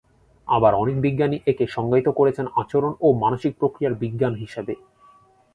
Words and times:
আবার 0.47 0.73
অনেক 0.73 0.95
বিজ্ঞানী 1.01 1.37
একে 1.47 1.65
সংজ্ঞায়িত 1.67 2.07
করেছেন 2.09 2.45
"আচরণ 2.55 2.93
ও 3.01 3.07
মানসিক 3.23 3.51
প্রক্রিয়ার 3.59 3.93
বিজ্ঞান" 3.93 4.33
হিসেবে।। 4.35 4.73